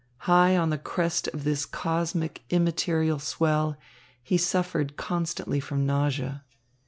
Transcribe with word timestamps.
High 0.25 0.57
on 0.57 0.71
the 0.71 0.79
crest 0.79 1.27
of 1.27 1.43
this 1.43 1.63
cosmic, 1.63 2.41
immaterial 2.49 3.19
swell, 3.19 3.77
he 4.23 4.35
suffered 4.35 4.97
constantly 4.97 5.59
from 5.59 5.85
nausea. 5.85 6.43